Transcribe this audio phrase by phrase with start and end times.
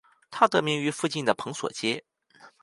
[0.31, 2.03] 它得名于附近的蓬索街。